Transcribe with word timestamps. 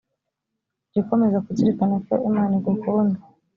jya 0.89 0.99
ukomeza 1.03 1.43
kuzirikana 1.45 1.95
ko 2.05 2.13
imana 2.29 2.53
igukunda 2.59 3.19